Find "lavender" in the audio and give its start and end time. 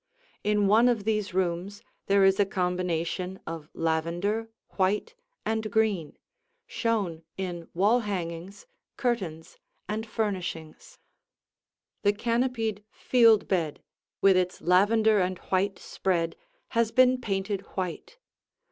3.75-4.49, 14.59-15.19